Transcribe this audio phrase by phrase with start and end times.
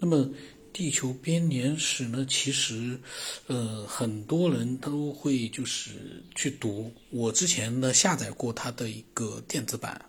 [0.00, 0.28] 那么
[0.72, 2.98] 地球编年史呢，其实
[3.46, 5.90] 呃很多人都会就是
[6.34, 6.90] 去读。
[7.10, 10.00] 我之前呢下载过它的一个电子版，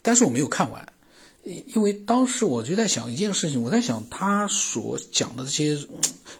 [0.00, 0.84] 但是我没有看完。
[1.74, 5.76] 因为当时我就在想一件事情，我在想他所讲的这些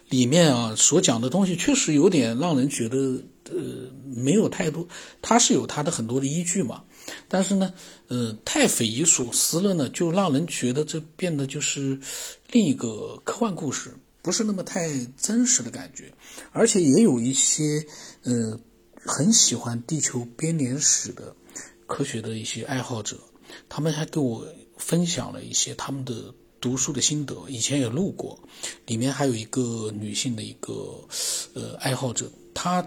[0.07, 4.87] 里面啊，所讲的东西确实有点让人觉得，呃，没有太多，
[5.21, 6.85] 他是有他的很多的依据嘛，
[7.27, 7.73] 但是呢，
[8.07, 11.99] 呃，太匪夷所思了呢，就让人觉得这变得就是
[12.51, 16.13] 另一个科幻故事，不是那么太真实的感觉，
[16.51, 17.85] 而且也有一些，
[18.23, 18.59] 呃，
[19.05, 21.35] 很喜欢地球编年史的
[21.87, 23.17] 科学的一些爱好者，
[23.69, 24.47] 他们还给我。
[24.75, 28.37] 分享了一些他们的读书的心得，以前也录过。
[28.87, 31.07] 里面还有一个女性的一个
[31.53, 32.85] 呃爱好者，她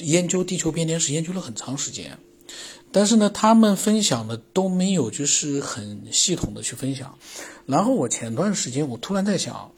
[0.00, 2.18] 研究地球编年史研究了很长时间，
[2.92, 7.16] 但是呢，他们分享的都没有就是很系统的去分享。
[7.66, 9.70] 然后我前段时间我突然在想，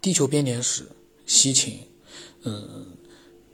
[0.00, 0.86] 地球编年史
[1.26, 1.80] 西秦，
[2.44, 2.86] 嗯，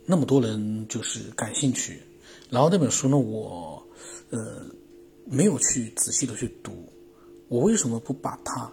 [0.06, 2.02] 那么多人就是感兴趣，
[2.50, 3.86] 然后那本书呢，我
[4.30, 4.64] 呃。
[5.26, 6.86] 没有去仔细的去读，
[7.48, 8.70] 我为什么不把它，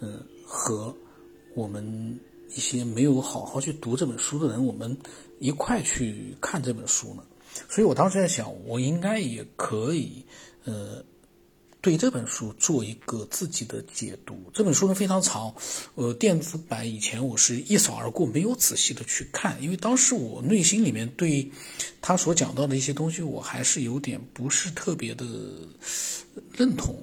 [0.00, 0.92] 嗯，和
[1.54, 2.18] 我们
[2.56, 4.98] 一些没有好好去读这本书的人，我们
[5.38, 7.22] 一块去看这本书呢？
[7.68, 10.24] 所以我当时在想，我应该也可以，
[10.64, 11.04] 呃，
[11.80, 14.36] 对这本书做一个自己的解读。
[14.52, 15.54] 这本书呢非常长，
[15.94, 21.50] 呃，电子版以前我是一扫而过，没有仔细的去看，因为当时我内心里面对。
[22.04, 25.24] 他所讲到的一些东西，我还是有点不是特别的
[26.52, 27.00] 认同，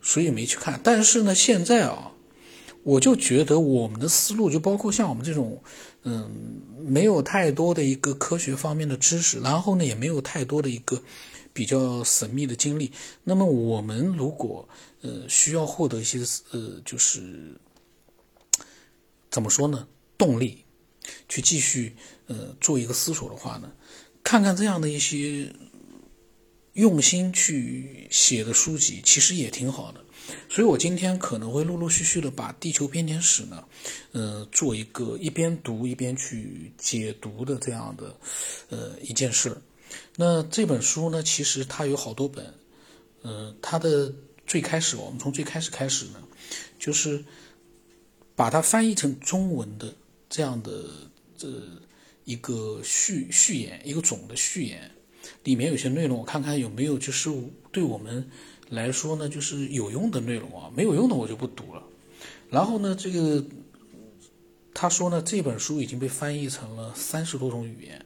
[0.00, 0.80] 所以没去看。
[0.82, 2.10] 但是呢，现在啊，
[2.84, 5.62] 我就觉得我们的思路，就包括像我们这种，
[6.04, 11.02] 嗯，没有太多的一个科学方面的知识，然后呢，也没有太多的一个
[11.52, 12.92] 比较神秘的经历。
[13.24, 14.68] 那么，我们如果
[15.00, 16.18] 呃需要获得一些
[16.50, 17.58] 呃，就是
[19.30, 19.88] 怎么说呢，
[20.18, 20.64] 动力
[21.28, 23.72] 去继续呃做一个思索的话呢？
[24.22, 25.54] 看看这样的一些
[26.74, 30.04] 用心去写的书籍，其实也挺好的。
[30.48, 33.64] 所以我今天可能会陆陆续续的把《地球编年史》呢，
[34.12, 38.16] 呃，做一个一边读一边去解读的这样的
[38.68, 39.56] 呃一件事。
[40.16, 42.54] 那这本书呢，其实它有好多本，
[43.22, 44.12] 呃，它的
[44.46, 46.22] 最开始，我们从最开始开始呢，
[46.78, 47.24] 就是
[48.34, 49.94] 把它翻译成中文的
[50.28, 50.84] 这样的
[51.36, 51.48] 这。
[52.26, 54.90] 一个序序言，一个总的序言，
[55.42, 57.30] 里面有些内容，我看看有没有就是
[57.70, 58.26] 对我们
[58.68, 60.70] 来说呢，就是有用的内容啊。
[60.76, 61.82] 没有用的我就不读了。
[62.50, 63.44] 然后呢，这个
[64.72, 68.04] 他说呢，这本书已经被翻译成了三十多种语言，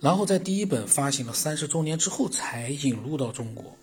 [0.00, 3.76] 然后在第一本发行了三十周年之后才引入到中国。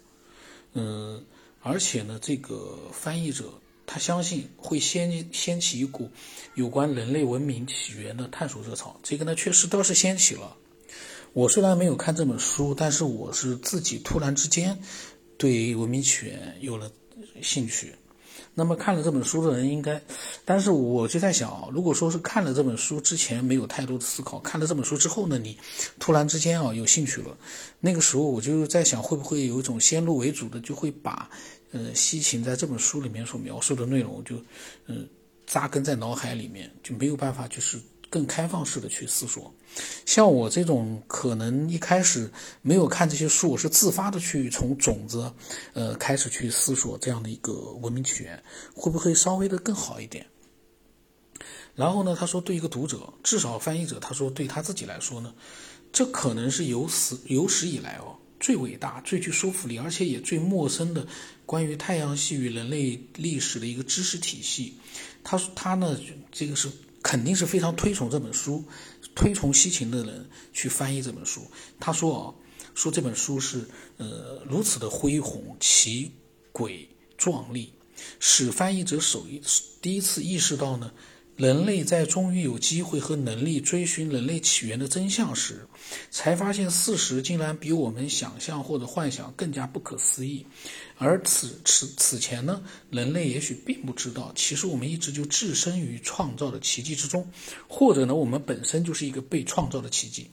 [0.73, 1.25] 嗯，
[1.61, 3.45] 而且呢，这个翻译者。
[3.89, 6.11] 他相信会掀掀起一股
[6.55, 10.57] 有关人类文明起源的探索热潮，这个呢确实倒是掀起了。
[11.33, 14.77] 我虽然没有看这本书，但是我是自己突然之间
[15.37, 16.91] 对文明起源有了
[17.41, 17.93] 兴趣。
[18.53, 20.01] 那么看了这本书的人应该，
[20.43, 25.55] 但是我就在想啊，如果说是看了这本书之前没有太多的思考，看了这本书之后呢，你
[25.99, 27.37] 突然之间啊有兴趣了，
[27.79, 31.29] 那个时候我就在想，会不会有一种先入为主的，就会把。
[31.73, 34.37] 呃，西秦在这本书里面所描述的内容，就，
[34.85, 35.05] 嗯，
[35.45, 37.77] 扎根在脑海里面，就没有办法，就是
[38.09, 39.53] 更开放式的去思索。
[40.05, 42.31] 像我这种，可能一开始
[42.61, 45.31] 没有看这些书，我是自发的去从种子，
[45.73, 48.41] 呃，开始去思索这样的一个文明起源，
[48.73, 50.25] 会不会稍微的更好一点？
[51.75, 55.33] 然后呢，他说，对一个读者，至少翻译者，他说对他自己来说呢，
[55.91, 58.17] 这可能是有史有史以来哦。
[58.39, 61.07] 最伟大、最具说服力，而且也最陌生的
[61.45, 64.75] 关于太阳系与人类历史的一个知识体系。
[65.23, 65.99] 他说他呢，
[66.31, 66.69] 这个是
[67.07, 68.65] 肯定是非常推崇这本书，
[69.15, 71.39] 推崇西秦的人去翻译这本书。
[71.79, 72.35] 他说啊，
[72.75, 76.11] 说这本书是呃如此的恢宏、奇
[76.51, 76.85] 诡、
[77.17, 77.71] 壮丽，
[78.19, 79.41] 使翻译者首一
[79.81, 80.91] 第一次意识到呢。
[81.37, 85.67] 人类在终于有机会和能力追寻人类起源的真相时，
[86.09, 90.43] 才发现事实竟然比我们想象或者幻想更加不可思议。
[90.97, 97.29] 而此此此前呢，人类也许并不知道，其实我们一直就置身于创造的奇迹之中，
[97.67, 100.27] 或者呢，我们本身就是一个被创造的奇迹。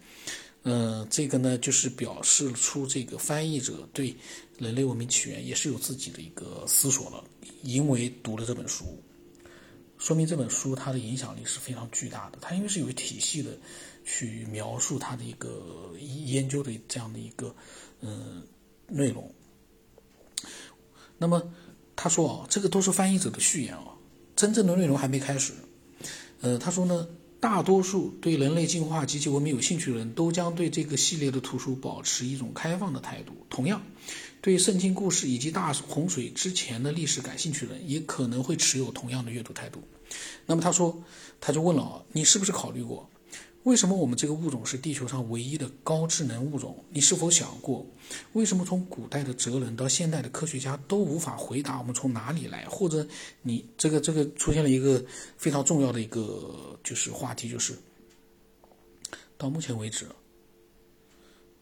[0.63, 4.17] 嗯，这个呢，就是表示出这个翻译者对
[4.59, 7.23] 人类文明起源也是有自己的一个思索了，
[7.63, 8.99] 因为读了这本书。
[10.05, 12.37] 说明这本书它的影响力是非常巨大的。
[12.43, 13.59] 它因为是有体系的
[14.05, 15.95] 去描述它的一个
[16.27, 17.57] 研究的这样的一个
[18.03, 18.47] 嗯
[18.87, 19.33] 内容。
[21.17, 21.51] 那么
[21.97, 23.97] 他说啊，这个都是翻译者的序言啊，
[24.37, 25.55] 真正的内容还没开始。
[26.43, 27.09] 呃，他说呢，
[27.41, 33.33] 大多数对人类进化及其文明有兴趣的人都将对这个系列的图书保持一种开放的态度。
[33.49, 33.81] 同样，
[34.43, 39.83] 对圣经故事以及大洪水之前的历史感兴趣的人，也可能会持有同样的阅读态度。
[40.47, 41.03] 那么他说，
[41.41, 43.09] 他就问了啊，你是不是考虑过？
[43.65, 46.85] 为什么我们这个物种是地球上唯一的高智能物种？
[46.91, 47.87] 你是否想过，
[48.35, 52.67] 为什么从古代的哲人到现代的科学家都无法回答我们从哪里来？
[52.67, 53.07] 或者
[53.41, 55.03] 你这个这个出现了一个
[55.39, 57.75] 非常重要的一个就是话题，就是
[59.39, 60.07] 到目前为止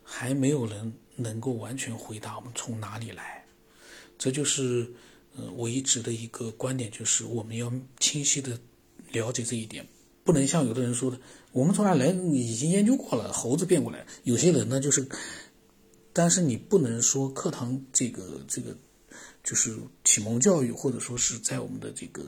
[0.03, 3.45] 还没有人能够完全回答我们从哪里来。
[4.19, 4.93] 这就是
[5.37, 8.59] 呃我一直的一个观点，就是我们要清晰的
[9.11, 9.87] 了解这一点。
[10.25, 11.19] 不能像有的人说的，
[11.51, 14.07] 我们从哪来已经研究过了，猴子变过来。
[14.23, 15.05] 有些人呢就是，
[16.13, 18.77] 但是你不能说课堂这个这个
[19.43, 22.23] 就是启蒙教育，或者说是在我们的这个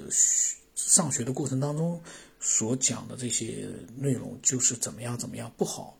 [0.74, 2.00] 上学的过程当中
[2.40, 5.96] 所讲的这些内容就是怎么样怎么样不好，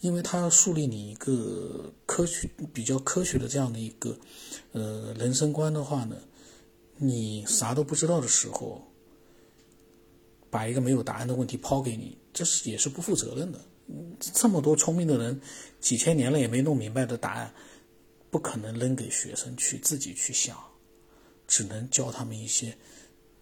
[0.00, 4.18] 因为他要树立你一个科学比较科学的这样的一个
[4.72, 6.16] 呃人生观的话呢，
[6.96, 8.88] 你啥都不知道的时候。
[10.50, 13.58] 把一个没有答案的问题抛给你，这是也是不负责任的。
[14.20, 15.40] 这么多聪明的人，
[15.80, 17.54] 几千年了也没弄明白的答案，
[18.30, 20.54] 不可能扔给学生去自己去想，
[21.48, 22.76] 只能教他们一些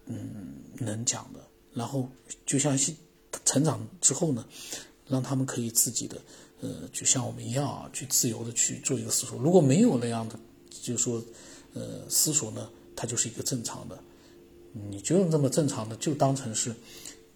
[0.06, 1.44] 嗯能讲的。
[1.74, 2.08] 然后
[2.46, 2.78] 就像
[3.44, 4.46] 成长之后呢，
[5.08, 6.22] 让他们可以自己的
[6.60, 9.36] 呃，就像我们一样啊，去自由的去做一个思索。
[9.36, 10.38] 如果没有那样的，
[10.80, 11.20] 就是说
[11.74, 12.70] 呃思索呢，
[13.00, 13.98] 它就是一个正常的。
[14.90, 16.74] 你就用这么正常的，就当成是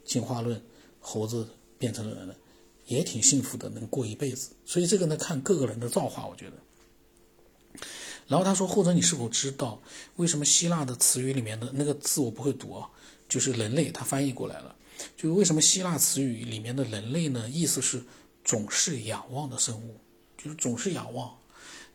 [0.05, 0.63] 进化论，
[1.01, 2.37] 猴子变成了人了，
[2.85, 4.51] 也挺幸福的，能过一辈子。
[4.67, 7.83] 所以这个呢，看各个人的造化，我觉得。
[8.29, 9.81] 然后他说，或者你是否知道，
[10.17, 12.91] 为什么希腊的词语里面的那个字我不会读啊，
[13.27, 14.77] 就是人类，他翻译过来了，
[15.17, 18.05] 就是为什么希腊词语里面的人类呢，意思是
[18.45, 19.99] 总是仰望的生物，
[20.37, 21.35] 就是总是仰望。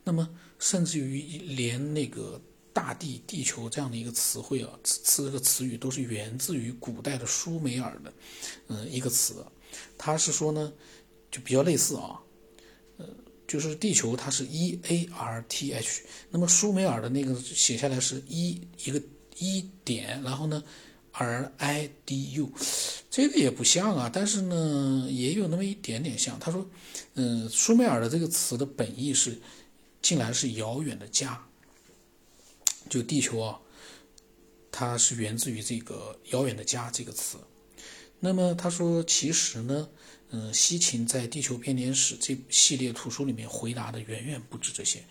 [0.02, 0.28] 那么
[0.58, 2.42] 甚至于连那个。
[2.72, 8.12] 大地、地球这样的一个词汇啊，词这个词语都是源自于古代的苏美尔的，
[8.68, 9.44] 嗯，一个词，
[9.98, 10.72] 它是说呢，
[11.30, 12.20] 就比较类似啊，
[12.98, 13.06] 呃，
[13.48, 19.02] 就是地球它是 E A R T H，那么苏美尔的那个写下来是一一个
[19.36, 20.62] 一点，然后呢
[21.12, 22.52] R I D U，
[23.10, 26.38] 这个也不像啊，但是呢也有那么一点点像。
[26.38, 26.64] 他说，
[27.14, 29.40] 嗯，苏美尔的这个词的本意是，
[30.00, 31.44] 竟然是遥远的家。
[32.90, 33.58] 就地球啊，
[34.70, 37.38] 它是源自于这个“遥远的家”这个词。
[38.18, 39.88] 那么他说，其实呢，
[40.28, 45.02] 嗯，西秦在《地球编年史》这系列图书里面回答的远远不止这些。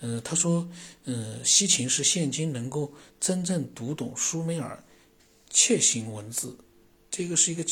[0.00, 0.68] 嗯，他说，
[1.04, 4.84] 嗯，西秦是现今能够真正读懂苏美尔
[5.50, 6.56] 楔形文字，
[7.10, 7.64] 这个是一个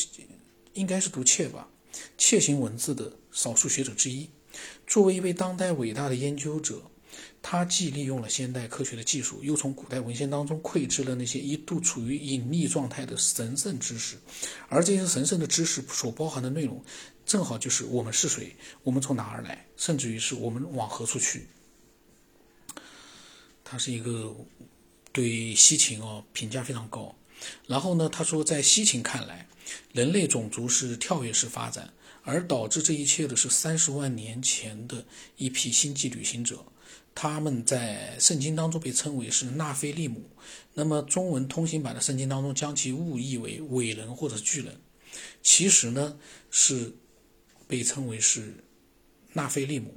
[0.73, 1.69] 应该是读楔吧，
[2.17, 4.27] 楔形文字的少数学者之一。
[4.87, 6.81] 作为一位当代伟大的研究者。
[7.41, 14.17] 他既利用了现代科学的技术，又从古代文献当中窥知了那些一度处于隐匿状态的神圣知识，
[14.69, 16.83] 而这些神圣的知识所包含的内容，
[17.25, 21.47] 正好就是我们是谁，我们从哪儿来，甚至于是我们往何处去。
[23.63, 24.35] 他是一个
[25.11, 27.15] 对西秦哦评价非常高。
[27.67, 29.47] 然后呢，他说在西秦看来，
[29.91, 31.91] 人类种族是跳跃式发展，
[32.23, 35.05] 而导致这一切的是三十万年前的
[35.35, 36.63] 一批星际旅行者。
[37.15, 40.29] 他们在圣经当中被称为是纳菲利姆，
[40.73, 44.75] 那么中文通行版的圣经当中将其误译为伟人或者巨人，
[45.41, 46.17] 其实呢
[46.49, 46.93] 是
[47.67, 48.53] 被称为是
[49.33, 49.93] 纳菲利姆，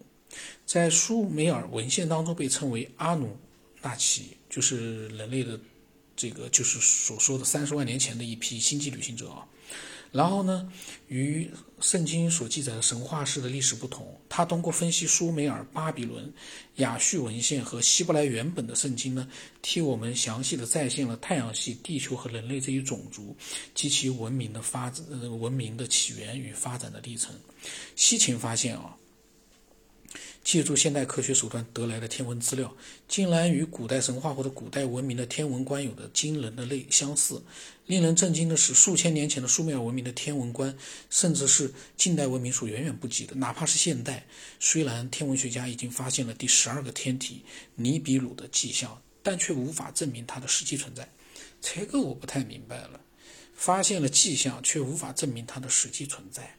[0.67, 3.37] 在苏美尔文献当中被称为阿努
[3.83, 5.59] 纳奇，就是人类的
[6.15, 9.47] 这个就是所说的三十万年前的一批星际旅行者啊。
[10.17, 10.67] 然后呢，
[11.09, 16.33] 与圣经所记载的神话式的历史不同，他通过分析苏美尔、巴比伦、
[16.77, 19.29] 亚述文献和希伯来原本的圣经呢，
[19.61, 23.37] 替我们详细的再现了太阳系、地球和人类这一种族
[23.75, 25.05] 及其文明的发展、
[25.39, 27.35] 文明的起源与发展的历程。
[27.95, 28.97] 西秦发现啊。
[30.47, 32.73] 借助现代科学手段得来的天文资料，
[33.09, 37.43] 竟然与古代神话或者古代文明的天文观有的惊人的类相似。
[37.87, 40.73] 令人震惊的是，数千年前的苏美尔文明的天文观，
[41.11, 43.35] 甚至是近代文明所远远不及的。
[43.35, 44.25] 哪怕是现代，
[44.61, 47.43] 虽然天文学家已经发现了第十二个天体
[47.75, 51.09] 尼比鲁的迹象，但却无法证明它的实际存在。
[51.61, 53.01] 这个我不太明白了，
[53.53, 56.55] 发现了迹象却无法证明它的实际存在。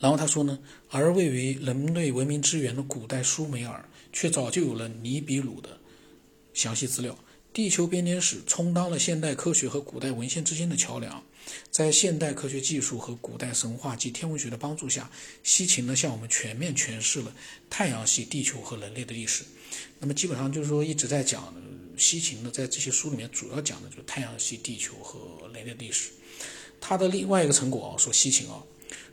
[0.00, 5.78] 然后他说呢，而位于人类文明之源的古代苏美尔，却早就有了尼比鲁的
[6.52, 7.16] 详细资料。
[7.52, 11.22] 地球编年史充当了现代科学和古代文献之间的桥梁，
[11.70, 15.10] 在现代科学技术和古代神话及天文学的帮助下，
[15.42, 17.34] 西秦呢向我们全面诠释了
[17.68, 19.44] 太阳系、地球和人类的历史。
[19.98, 21.52] 那么基本上就是说一直在讲
[21.96, 26.10] 西秦呢，在这些书里面主要讲的就是太阳系、地球和人类历史。
[26.80, 28.62] 他的另外一个成果啊，说西秦啊，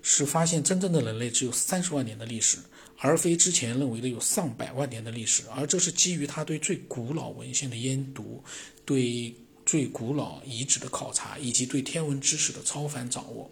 [0.09, 2.57] 是发现真正的人类只有三十万年的历史。
[2.99, 8.41] 而非之前认为的有上百万年的历史，而这是基于他对最古老文献的研读、
[8.85, 9.35] 对
[9.65, 13.51] 最古老遗址的考察以及对天文知识的超凡掌握。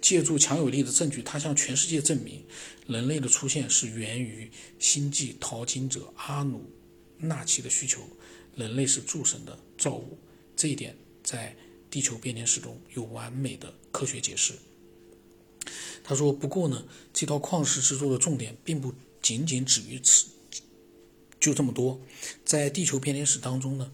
[0.00, 2.44] 借助强有力的证据，他向全世界证明，
[2.86, 6.70] 人类的出现是源于星际淘金者阿努
[7.16, 8.00] 纳奇的需求，
[8.54, 10.16] 人类是诸神的造物。
[10.54, 10.94] 这一点
[11.24, 11.48] 在
[11.90, 14.52] 《地球编年史》中有完美的科学解释。
[16.06, 16.84] 他说：“不过呢，
[17.14, 18.92] 这套旷世之作的重点并不
[19.22, 20.26] 仅仅止于此，
[21.40, 21.98] 就这么多。
[22.44, 23.90] 在地球编年史当中呢，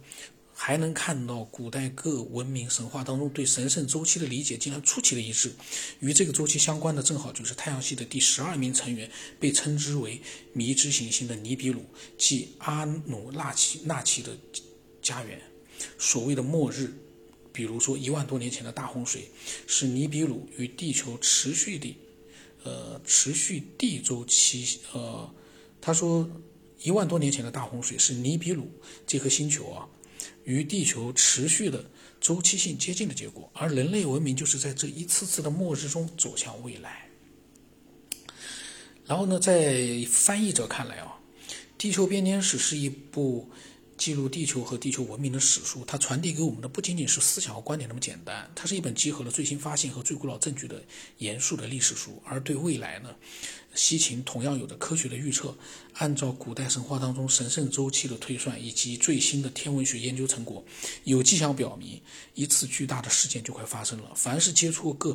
[0.52, 5.52] 还能看到古代各文明神话当中对神圣周期的理解竟然出奇的一致。
[6.00, 10.20] 与这个周期相关的，正好就是太阳系的第十二名成员，被称之为
[10.52, 11.84] 迷之行星的尼比鲁，
[12.18, 14.36] 即阿努纳奇纳奇的
[15.00, 15.40] 家园。
[15.96, 16.92] 所谓的末日。”
[17.60, 19.28] 比如说，一万多年前的大洪水
[19.66, 21.94] 是尼比鲁与地球持续的，
[22.64, 25.30] 呃，持续地周期，呃，
[25.78, 26.26] 他说，
[26.80, 28.66] 一万多年前的大洪水是尼比鲁
[29.06, 29.86] 这颗星球啊，
[30.44, 31.84] 与地球持续的
[32.18, 37.10] 周期性接近的结果，而人类文明就是在这一次次的末日中走向未来。
[39.04, 41.20] 然后呢，在翻译者看来啊，
[41.76, 43.50] 《地球编年史》是一部。
[44.00, 50.82] 记录地球和地球文明的史书，它传递给我们的不仅仅是思想和观点那么简单，它是一本集合了最新发现和最古老证据的
[51.18, 52.22] 严肃的历史书。
[52.24, 53.14] 而对未来呢，
[53.74, 55.54] 西秦同样有着科学的预测。
[55.96, 60.64] 按照古代神话当中神圣周期的推算以及最新的天文学研究成果，
[61.04, 62.00] 有迹象表明
[62.32, 64.12] 一次巨大的事件就快发生了。
[64.16, 65.14] 凡是接触各。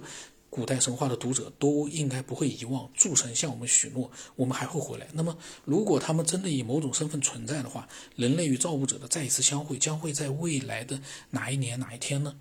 [0.55, 5.05] 古代神话的读者都应该不会遗忘，诸神向我们许诺，我们还会回来。
[5.11, 12.37] 那么，如果他们真的以某种身份存在的话，人类与造物者的再一次相会将会在未来的哪一年哪一天呢？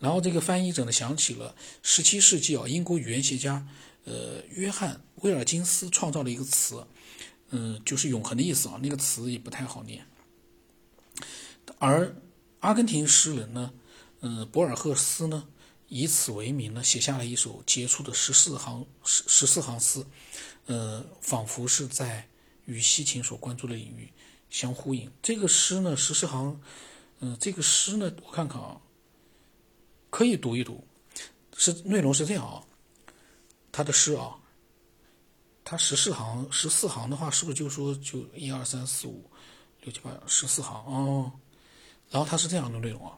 [0.00, 3.68] 然后，这个翻译者呢想起了17世纪啊，英国语言学家
[4.04, 6.86] 呃约翰威尔金斯创造了一个词，
[7.50, 10.06] 嗯，就是永恒的意思啊，那个词也不太好念。
[11.78, 12.16] 而
[12.60, 13.74] 阿根廷诗人呢，
[14.22, 15.46] 嗯，博尔赫斯呢。
[15.88, 20.04] 以此为名呢，写下了一首杰出的十四行十十四行诗，
[20.66, 22.28] 呃，仿佛是在
[22.66, 24.12] 与西秦所关注的领域
[24.50, 25.10] 相呼应。
[25.22, 26.60] 这个诗呢，十四行，
[27.20, 28.78] 嗯，这个诗呢，我看看啊，
[30.10, 30.86] 可以读一读，
[31.56, 32.62] 是内容是这样啊，
[33.72, 34.36] 他的诗啊，
[35.64, 39.24] 他十四行十四行的话，是不是就说就一二三四五
[39.80, 41.32] 六七八十四行哦？
[42.10, 43.16] 然后他是这样的内容啊，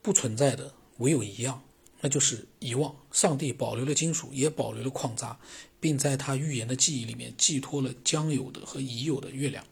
[0.00, 0.72] 不存在的。
[1.02, 1.60] 唯有一样，
[2.00, 2.94] 那就是遗忘。
[3.10, 5.36] 上帝保留了金属，也保留了矿渣，
[5.80, 9.64] 并在他预言的记忆里面寄托了将有的和已有的月亮。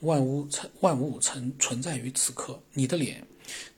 [0.00, 2.60] 万物曾万物曾存在于此刻。
[2.72, 3.26] 你的脸，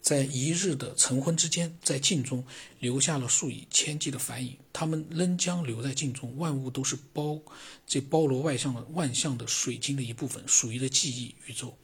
[0.00, 2.44] 在一日的晨昏之间，在镜中
[2.78, 4.56] 留下了数以千计的反影。
[4.72, 6.34] 它们仍将留在镜中。
[6.38, 7.38] 万物都是包
[7.86, 11.76] 这包罗万象的万象的水晶的一部分，属于的记忆宇宙。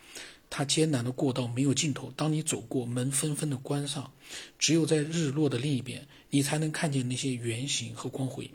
[0.50, 2.12] 它艰难的过道没有尽头。
[2.17, 4.12] 当你走过，门纷纷的关上，
[4.59, 8.50] 只有在日落的另一边，你才能看见那些圆形和光辉。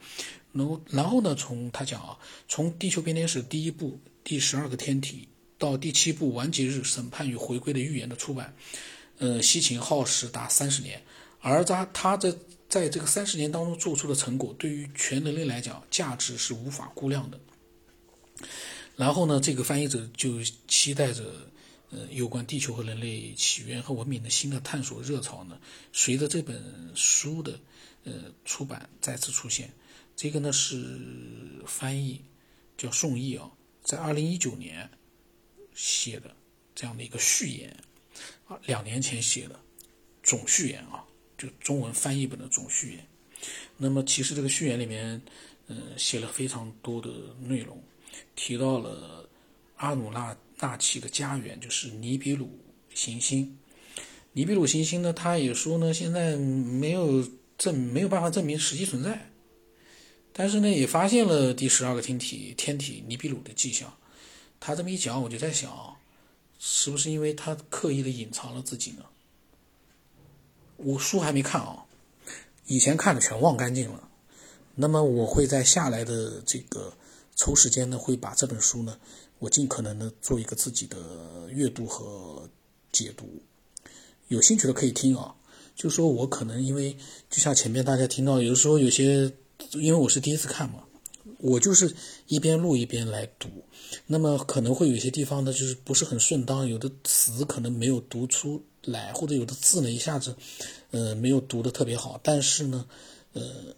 [0.52, 1.36] 然后，然后呢？
[1.36, 8.56] 从他讲啊，从《地球编年史》第一部第十二个天体到第七部完结日审判与回归的预言的出版，
[9.20, 11.02] 呃，西秦耗时达三十年。
[11.42, 12.34] 而他他在
[12.68, 17.40] 在这个三十年当中做出的成果，对于全人类来讲，价值是无法估量的。
[18.96, 21.24] 然后呢，这个翻译者就期待着。
[21.96, 25.60] 呃，有关地球和人类起源和文明的新的探索热潮呢，
[25.92, 27.60] 随着这本书的
[28.04, 28.14] 呃
[28.46, 29.72] 出版再次出现。
[30.16, 31.00] 这个呢是
[31.68, 32.20] 翻译
[32.76, 33.52] 叫宋毅啊，
[33.84, 34.90] 在二零一九年
[35.76, 36.36] 写的
[36.74, 37.78] 这样的一个序言
[38.48, 39.60] 啊，两年前写的
[40.24, 41.06] 总序言啊，
[41.38, 43.08] 就中文翻译本的总序言。
[43.78, 45.22] 那么其实这个序言里面，
[45.68, 47.80] 嗯，写了非常多的内容，
[48.36, 49.30] 提到了
[49.76, 50.36] 阿努纳。
[50.64, 52.58] 大气的家园就是尼比鲁
[52.96, 53.58] 行星。
[54.32, 57.28] 尼比鲁行星呢，他也说呢，现在没有
[57.58, 59.30] 证，没有办法证明实际存在。
[60.32, 63.94] 但是呢，也发现了第十二个天体天体尼比鲁的迹象。
[64.62, 65.98] 他这么一讲，我就在想，
[66.58, 69.04] 是不是因为他刻意的隐藏了自己呢？
[70.78, 71.84] 我书还没看啊，
[72.68, 74.08] 以前看的全忘干净了。
[74.76, 76.94] 那么我会在下来的这个
[77.36, 78.98] 抽时间呢，会把这本书呢。
[79.44, 80.98] 我尽可能的做一个自己的
[81.50, 82.50] 阅读和
[82.94, 83.26] 解读。
[84.30, 85.36] 有兴趣的可以听啊。
[85.76, 86.96] 就说我可能因为
[87.30, 89.30] 就像前面大家听到，有的时候有些
[89.74, 90.86] 因为我是第一次看嘛，
[91.40, 91.94] 我就是
[92.28, 93.50] 一边录一边来读，
[94.08, 100.34] 那么可能会有些地方呢就是不是很顺当，有的词可能没有读出来，或者有的字呢一下子
[100.92, 102.88] 呃没有读的特别好，但是呢
[103.34, 103.76] 呃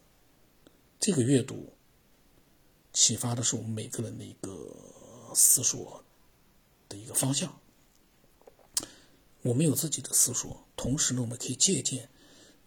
[1.00, 1.74] 这个阅读
[2.94, 4.52] 启发的是我们每个人的一个
[5.36, 6.04] 思索
[6.90, 7.60] 的一个方向。
[9.44, 12.10] 我们有自己的思索，同时呢，我们可以借鉴，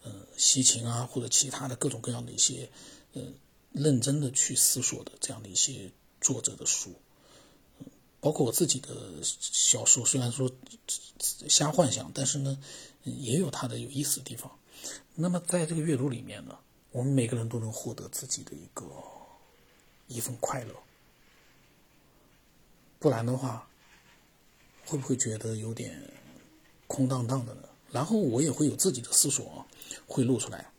[0.05, 2.71] 呃，西秦啊，或者其他的各种各样的一些，
[3.15, 3.23] 呃，
[3.73, 6.95] 认真的去思索的这样的一些作者的书，
[8.21, 10.53] 包括我自己的小说，虽然说
[11.49, 12.63] 瞎幻想，但是呢，
[13.03, 14.57] 也有它的有意思的地方。
[15.17, 16.57] 那么在这个阅读里面呢，
[16.93, 18.85] 我们每个人都能获得自己的一个
[20.07, 20.75] 一份快乐，
[22.99, 23.69] 不然的话，
[24.87, 26.00] 会不会觉得有点？
[26.87, 29.62] 空荡荡的呢，然后我也会有自己的思索，
[30.07, 30.73] 会露出来。